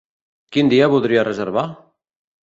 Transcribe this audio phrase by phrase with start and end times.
[0.55, 1.65] Quin dia voldria reservar?